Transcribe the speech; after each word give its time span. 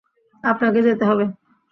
আপনাকে 0.43 0.79
যেতে 0.81 1.03
হবে। 1.05 1.25